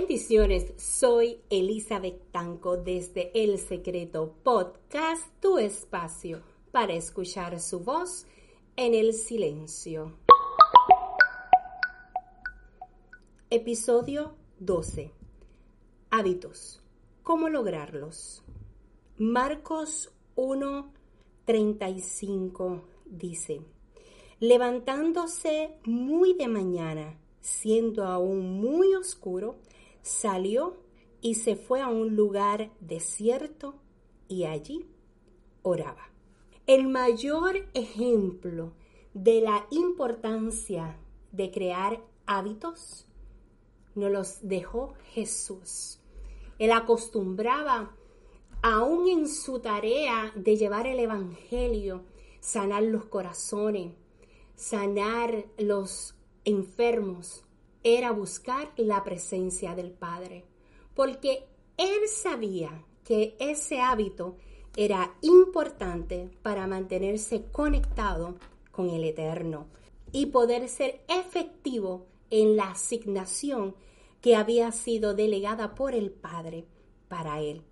[0.00, 6.40] Bendiciones, soy Elizabeth Tanco desde El Secreto Podcast, tu espacio
[6.72, 8.24] para escuchar su voz
[8.76, 10.16] en el silencio.
[13.50, 15.12] Episodio 12.
[16.08, 16.82] Hábitos.
[17.22, 18.42] ¿Cómo lograrlos?
[19.18, 23.60] Marcos 1:35 dice,
[24.38, 29.58] levantándose muy de mañana, siendo aún muy oscuro,
[30.02, 30.76] salió
[31.20, 33.74] y se fue a un lugar desierto
[34.28, 34.86] y allí
[35.62, 36.10] oraba.
[36.66, 38.72] El mayor ejemplo
[39.12, 40.98] de la importancia
[41.32, 43.06] de crear hábitos
[43.94, 45.98] nos los dejó Jesús.
[46.58, 47.96] Él acostumbraba,
[48.62, 52.04] aún en su tarea de llevar el Evangelio,
[52.40, 53.92] sanar los corazones,
[54.54, 57.44] sanar los enfermos,
[57.82, 60.44] era buscar la presencia del Padre,
[60.94, 64.36] porque él sabía que ese hábito
[64.76, 68.36] era importante para mantenerse conectado
[68.70, 69.66] con el Eterno
[70.12, 73.74] y poder ser efectivo en la asignación
[74.20, 76.66] que había sido delegada por el Padre
[77.08, 77.62] para él.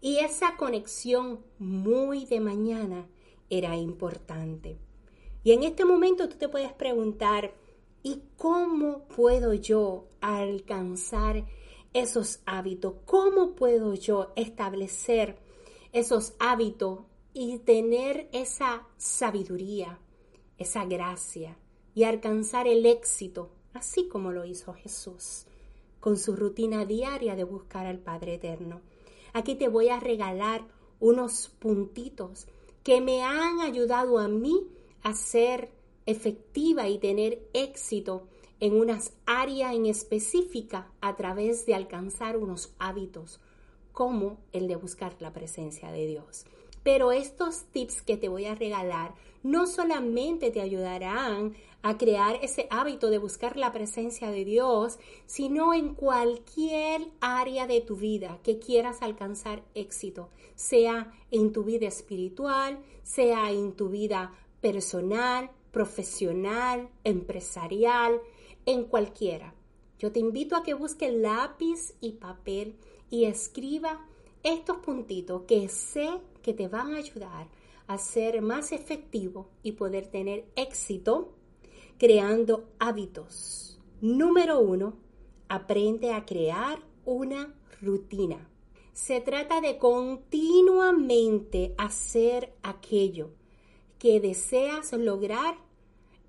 [0.00, 3.08] Y esa conexión muy de mañana
[3.50, 4.78] era importante.
[5.42, 7.54] Y en este momento tú te puedes preguntar,
[8.08, 11.44] ¿Y cómo puedo yo alcanzar
[11.92, 12.94] esos hábitos?
[13.04, 15.40] ¿Cómo puedo yo establecer
[15.92, 17.00] esos hábitos
[17.34, 19.98] y tener esa sabiduría,
[20.56, 21.58] esa gracia
[21.96, 25.46] y alcanzar el éxito, así como lo hizo Jesús,
[25.98, 28.82] con su rutina diaria de buscar al Padre Eterno?
[29.32, 30.64] Aquí te voy a regalar
[31.00, 32.46] unos puntitos
[32.84, 34.68] que me han ayudado a mí
[35.02, 35.75] a ser
[36.06, 38.28] efectiva y tener éxito
[38.60, 43.40] en unas áreas en específica a través de alcanzar unos hábitos
[43.92, 46.46] como el de buscar la presencia de Dios.
[46.82, 52.66] Pero estos tips que te voy a regalar no solamente te ayudarán a crear ese
[52.70, 58.58] hábito de buscar la presencia de Dios, sino en cualquier área de tu vida que
[58.58, 68.22] quieras alcanzar éxito, sea en tu vida espiritual, sea en tu vida personal, profesional, empresarial,
[68.64, 69.52] en cualquiera.
[69.98, 72.76] Yo te invito a que busques lápiz y papel
[73.10, 74.06] y escriba
[74.42, 76.08] estos puntitos que sé
[76.40, 77.48] que te van a ayudar
[77.88, 81.34] a ser más efectivo y poder tener éxito
[81.98, 83.78] creando hábitos.
[84.00, 84.94] Número uno,
[85.46, 88.48] aprende a crear una rutina.
[88.94, 93.28] Se trata de continuamente hacer aquello
[93.98, 95.65] que deseas lograr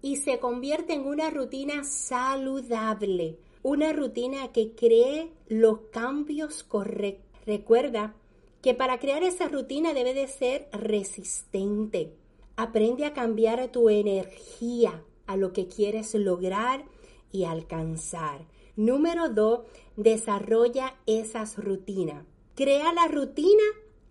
[0.07, 7.25] y se convierte en una rutina saludable, una rutina que cree los cambios correctos.
[7.45, 8.15] Recuerda
[8.61, 12.13] que para crear esa rutina debe de ser resistente.
[12.55, 16.85] Aprende a cambiar tu energía a lo que quieres lograr
[17.33, 18.47] y alcanzar.
[18.77, 19.63] Número dos,
[19.97, 22.23] desarrolla esas rutinas.
[22.55, 23.63] Crea la rutina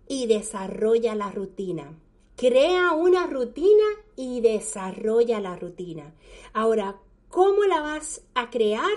[0.07, 1.97] y desarrolla la rutina.
[2.37, 3.83] Crea una rutina
[4.15, 6.13] y desarrolla la rutina.
[6.53, 8.95] Ahora, ¿cómo la vas a crear?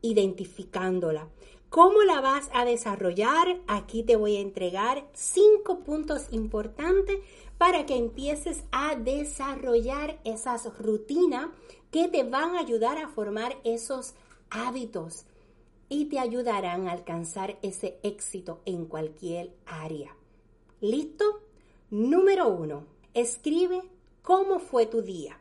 [0.00, 1.28] Identificándola.
[1.68, 3.60] ¿Cómo la vas a desarrollar?
[3.66, 7.18] Aquí te voy a entregar cinco puntos importantes
[7.58, 11.50] para que empieces a desarrollar esas rutinas
[11.90, 14.14] que te van a ayudar a formar esos
[14.48, 15.26] hábitos
[15.90, 20.16] y te ayudarán a alcanzar ese éxito en cualquier área.
[20.80, 21.49] ¿Listo?
[21.90, 23.82] Número uno, escribe
[24.22, 25.40] cómo fue tu día.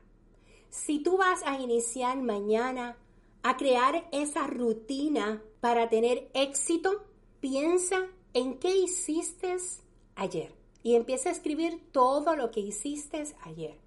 [0.69, 2.97] Si tú vas a iniciar mañana
[3.43, 7.05] a crear esa rutina para tener éxito,
[7.39, 9.57] piensa en qué hiciste
[10.15, 10.51] ayer
[10.81, 13.77] y empieza a escribir todo lo que hiciste ayer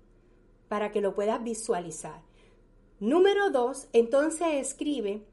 [0.69, 2.23] para que lo puedas visualizar.
[3.01, 5.27] Número dos, entonces escribe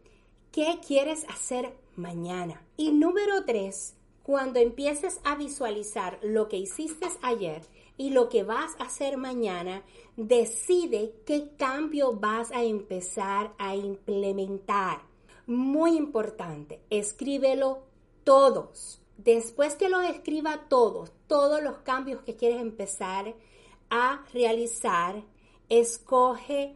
[0.52, 2.66] qué quieres hacer mañana.
[2.76, 3.94] Y número tres,
[4.24, 7.62] cuando empieces a visualizar lo que hiciste ayer
[7.98, 9.84] y lo que vas a hacer mañana,
[10.16, 15.02] decide qué cambio vas a empezar a implementar.
[15.48, 17.80] Muy importante, escríbelo
[18.24, 19.02] todos.
[19.18, 23.36] Después que los escriba todos, todos los cambios que quieres empezar
[23.90, 25.24] a realizar,
[25.68, 26.76] escoge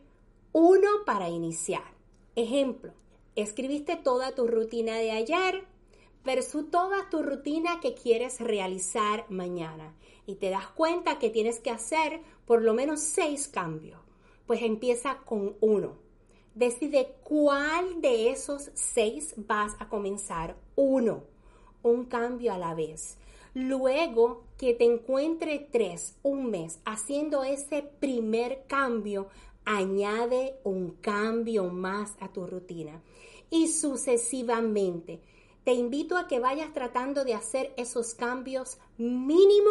[0.52, 1.94] uno para iniciar.
[2.36, 2.94] Ejemplo,
[3.36, 5.73] escribiste toda tu rutina de ayer
[6.24, 9.94] versus toda tu rutina que quieres realizar mañana
[10.26, 14.00] y te das cuenta que tienes que hacer por lo menos seis cambios.
[14.46, 15.98] Pues empieza con uno.
[16.56, 20.56] Decide cuál de esos seis vas a comenzar.
[20.76, 21.24] Uno,
[21.82, 23.18] un cambio a la vez.
[23.54, 29.28] Luego que te encuentre tres, un mes, haciendo ese primer cambio,
[29.66, 33.02] añade un cambio más a tu rutina.
[33.50, 35.22] Y sucesivamente.
[35.64, 39.70] Te invito a que vayas tratando de hacer esos cambios mínimo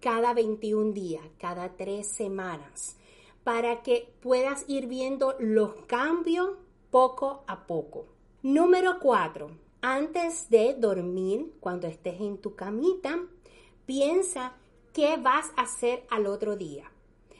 [0.00, 2.96] cada 21 días, cada tres semanas,
[3.44, 6.56] para que puedas ir viendo los cambios
[6.90, 8.06] poco a poco.
[8.42, 9.48] Número 4.
[9.80, 13.20] Antes de dormir, cuando estés en tu camita,
[13.86, 14.54] piensa
[14.92, 16.90] qué vas a hacer al otro día.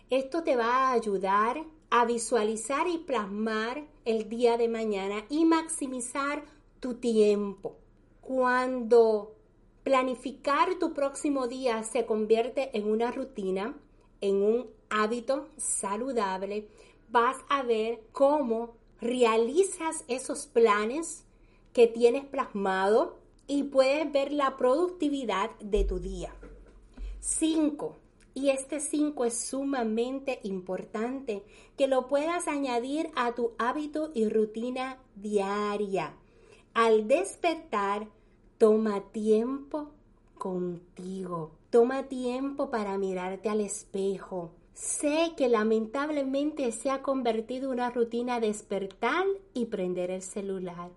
[0.09, 6.45] Esto te va a ayudar a visualizar y plasmar el día de mañana y maximizar
[6.79, 7.78] tu tiempo.
[8.29, 9.39] Cuando
[9.89, 13.75] Planificar tu próximo día se convierte en una rutina,
[14.21, 16.69] en un hábito saludable.
[17.09, 21.25] Vas a ver cómo realizas esos planes
[21.73, 23.17] que tienes plasmado
[23.47, 26.35] y puedes ver la productividad de tu día.
[27.21, 27.97] 5.
[28.35, 31.45] Y este 5 es sumamente importante
[31.79, 36.15] que lo puedas añadir a tu hábito y rutina diaria.
[36.75, 38.07] Al despertar,
[38.59, 39.93] Toma tiempo
[40.37, 41.53] contigo.
[41.71, 44.51] Toma tiempo para mirarte al espejo.
[44.75, 49.25] Sé que lamentablemente se ha convertido en una rutina despertar
[49.55, 50.91] y prender el celular.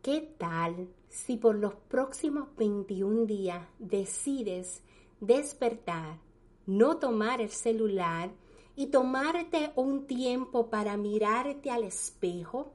[0.00, 4.82] ¿Qué tal si por los próximos 21 días decides
[5.20, 6.18] despertar,
[6.64, 8.30] no tomar el celular
[8.76, 12.72] y tomarte un tiempo para mirarte al espejo,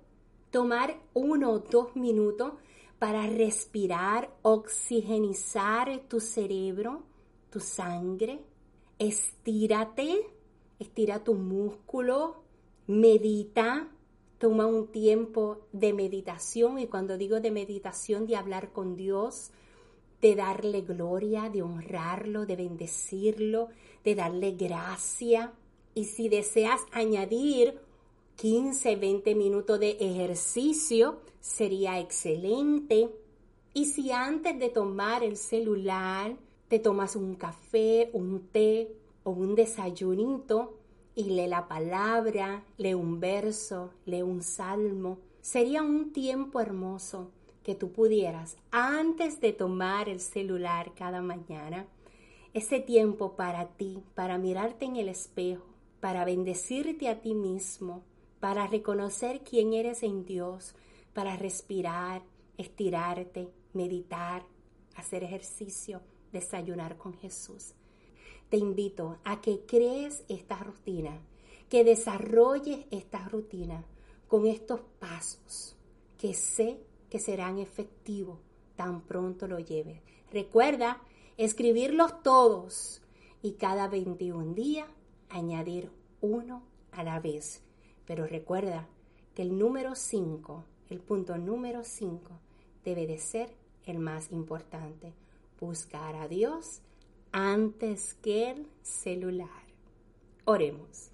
[0.51, 2.53] tomar uno o dos minutos
[3.00, 7.04] para respirar, oxigenizar tu cerebro,
[7.50, 8.42] tu sangre.
[9.00, 10.28] Estírate,
[10.80, 12.44] estira tu músculo,
[12.88, 13.88] medita,
[14.38, 19.51] toma un tiempo de meditación y cuando digo de meditación, de hablar con Dios,
[20.22, 23.69] de darle gloria, de honrarlo, de bendecirlo,
[24.04, 25.54] de darle gracia.
[25.96, 27.80] Y si deseas añadir
[28.39, 33.09] 15, 20 minutos de ejercicio sería excelente.
[33.74, 36.38] Y si antes de tomar el celular
[36.69, 38.95] te tomas un café, un té
[39.25, 40.77] o un desayunito
[41.15, 47.31] y lee la palabra, lee un verso, lee un salmo, sería un tiempo hermoso
[47.62, 51.88] que tú pudieras antes de tomar el celular cada mañana,
[52.53, 55.65] ese tiempo para ti, para mirarte en el espejo,
[56.00, 58.03] para bendecirte a ti mismo,
[58.39, 60.75] para reconocer quién eres en Dios,
[61.13, 62.21] para respirar,
[62.57, 64.45] estirarte, meditar,
[64.95, 66.01] hacer ejercicio,
[66.31, 67.74] desayunar con Jesús.
[68.50, 71.21] Te invito a que crees esta rutina,
[71.69, 73.83] que desarrolles esta rutina
[74.27, 75.75] con estos pasos
[76.18, 78.39] que sé que serán efectivos
[78.75, 80.01] tan pronto lo lleves.
[80.31, 81.01] Recuerda
[81.38, 83.01] escribirlos todos
[83.41, 84.88] y cada 21 días
[85.29, 85.91] añadir
[86.22, 87.63] uno a la vez.
[88.10, 88.88] Pero recuerda
[89.36, 92.32] que el número 5, el punto número 5,
[92.84, 93.54] debe de ser
[93.86, 95.13] el más importante.
[95.62, 96.82] Buscar a Dios
[97.32, 99.62] antes que el celular.
[100.46, 101.12] Oremos.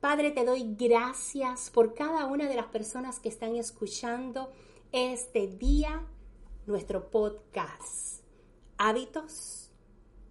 [0.00, 4.50] Padre, te doy gracias por cada una de las personas que están escuchando
[4.90, 6.04] este día
[6.66, 8.24] nuestro podcast.
[8.76, 9.70] Hábitos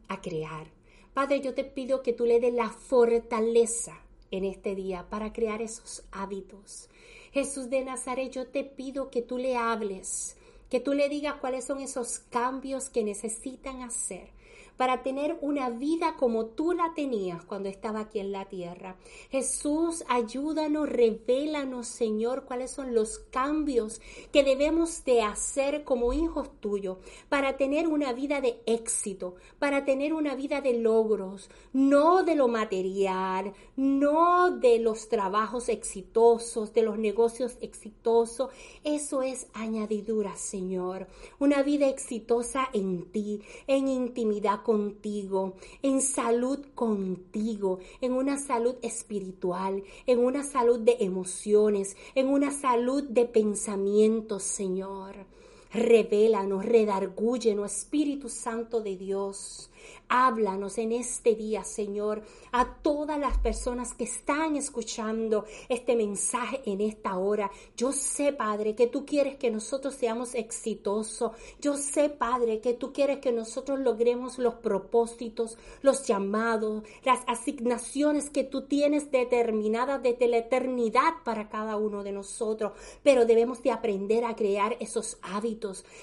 [0.10, 0.68] a crear.
[1.14, 4.02] Padre, yo te pido que tú le des la fortaleza
[4.36, 6.89] en este día para crear esos hábitos.
[7.32, 10.38] Jesús de Nazaret, yo te pido que tú le hables,
[10.70, 14.35] que tú le digas cuáles son esos cambios que necesitan hacer
[14.77, 18.98] para tener una vida como tú la tenías cuando estaba aquí en la tierra.
[19.29, 24.01] Jesús, ayúdanos, revélanos, Señor, cuáles son los cambios
[24.32, 26.98] que debemos de hacer como hijos tuyos
[27.29, 32.48] para tener una vida de éxito, para tener una vida de logros, no de lo
[32.48, 38.50] material, no de los trabajos exitosos, de los negocios exitosos.
[38.84, 41.08] Eso es añadidura, Señor.
[41.39, 45.53] Una vida exitosa en ti, en intimidad contigo,
[45.84, 53.03] en salud contigo, en una salud espiritual, en una salud de emociones, en una salud
[53.03, 55.27] de pensamientos, Señor.
[55.75, 59.70] Revélanos, redargúyenos, Espíritu Santo de Dios.
[60.08, 66.82] Háblanos en este día, Señor, a todas las personas que están escuchando este mensaje en
[66.82, 67.50] esta hora.
[67.75, 71.32] Yo sé, Padre, que tú quieres que nosotros seamos exitosos.
[71.60, 78.29] Yo sé, Padre, que tú quieres que nosotros logremos los propósitos, los llamados, las asignaciones
[78.29, 82.74] que tú tienes determinadas desde la eternidad para cada uno de nosotros.
[83.01, 85.17] Pero debemos de aprender a crear esos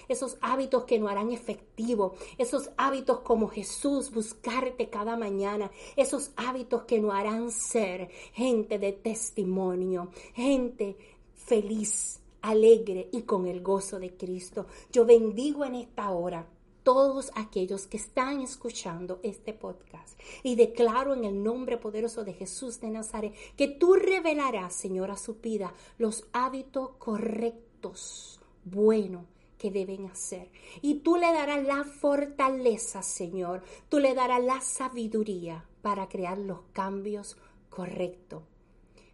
[0.09, 6.83] esos hábitos que nos harán efectivo, esos hábitos como Jesús buscarte cada mañana, esos hábitos
[6.83, 10.97] que nos harán ser gente de testimonio, gente
[11.35, 14.67] feliz, alegre y con el gozo de Cristo.
[14.91, 16.47] Yo bendigo en esta hora
[16.83, 20.19] todos aquellos que están escuchando este podcast.
[20.43, 25.17] Y declaro en el nombre poderoso de Jesús de Nazaret que tú revelarás, Señor, a
[25.17, 29.25] su vida los hábitos correctos, buenos,
[29.63, 30.51] que deben hacer.
[30.81, 33.63] Y tú le darás la fortaleza, Señor.
[33.89, 37.37] Tú le darás la sabiduría para crear los cambios
[37.71, 38.43] correctos.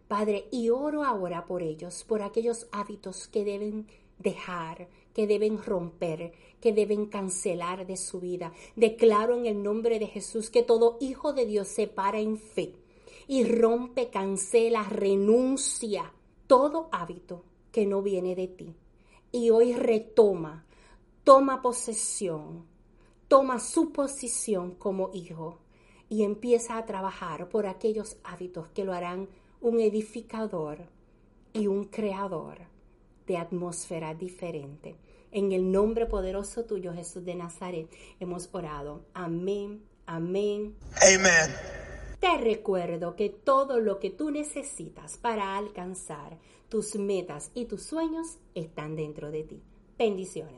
[0.08, 3.88] Padre, y oro ahora por ellos, por aquellos hábitos que deben
[4.18, 8.54] dejar, que deben romper, que deben cancelar de su vida.
[8.74, 12.72] Declaro en el nombre de Jesús que todo hijo de Dios se para en fe
[13.26, 16.10] y rompe, cancela, renuncia
[16.46, 18.74] todo hábito que no viene de ti
[19.32, 20.64] y hoy retoma,
[21.24, 22.66] toma posesión,
[23.28, 25.58] toma su posición como hijo
[26.08, 29.28] y empieza a trabajar por aquellos hábitos que lo harán
[29.60, 30.86] un edificador
[31.52, 32.58] y un creador
[33.26, 34.96] de atmósfera diferente.
[35.30, 39.04] En el nombre poderoso tuyo, Jesús de Nazaret, hemos orado.
[39.12, 40.74] Amén, amén.
[41.02, 41.87] Amén.
[42.20, 48.38] Te recuerdo que todo lo que tú necesitas para alcanzar tus metas y tus sueños
[48.54, 49.62] están dentro de ti.
[49.96, 50.56] Bendiciones.